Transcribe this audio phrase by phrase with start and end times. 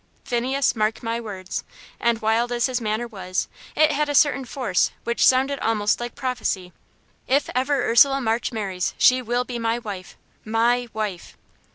[0.23, 1.63] Phineas, mark my words"
[1.99, 6.15] and, wild as his manner was, it had a certain force which sounded almost like
[6.15, 6.73] prophecy
[7.27, 11.37] "if ever Ursula March marries she will be my wife MY wife!"